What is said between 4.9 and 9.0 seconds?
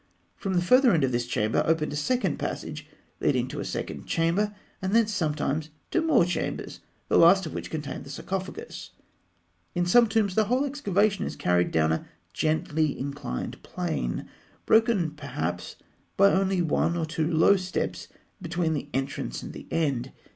thence sometimes to more chambers, the last of which contained the sarcophagus.